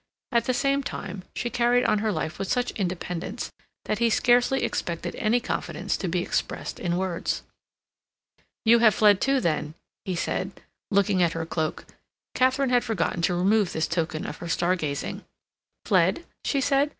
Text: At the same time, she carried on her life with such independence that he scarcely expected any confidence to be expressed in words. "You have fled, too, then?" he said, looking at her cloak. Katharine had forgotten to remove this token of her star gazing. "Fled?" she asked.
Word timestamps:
At 0.31 0.45
the 0.45 0.53
same 0.55 0.81
time, 0.81 1.25
she 1.35 1.51
carried 1.51 1.85
on 1.85 1.99
her 1.99 2.11
life 2.11 2.39
with 2.39 2.51
such 2.51 2.71
independence 2.71 3.51
that 3.85 3.99
he 3.99 4.09
scarcely 4.09 4.63
expected 4.63 5.13
any 5.17 5.39
confidence 5.39 5.95
to 5.97 6.07
be 6.07 6.23
expressed 6.23 6.79
in 6.79 6.97
words. 6.97 7.43
"You 8.65 8.79
have 8.79 8.95
fled, 8.95 9.21
too, 9.21 9.39
then?" 9.39 9.75
he 10.05 10.15
said, 10.15 10.53
looking 10.89 11.21
at 11.21 11.33
her 11.33 11.45
cloak. 11.45 11.85
Katharine 12.33 12.71
had 12.71 12.83
forgotten 12.83 13.21
to 13.21 13.35
remove 13.35 13.73
this 13.73 13.87
token 13.87 14.25
of 14.25 14.37
her 14.37 14.47
star 14.49 14.75
gazing. 14.75 15.23
"Fled?" 15.85 16.25
she 16.45 16.57
asked. 16.71 16.89